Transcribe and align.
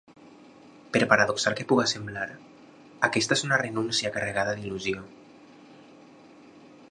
Per 0.95 1.01
paradoxal 1.11 1.57
que 1.59 1.65
pugui 1.71 1.85
semblar, 1.91 2.25
aquesta 3.09 3.37
és 3.39 3.45
una 3.49 3.61
renúncia 3.63 4.13
carregada 4.17 4.59
d’il·lusió. 4.61 5.07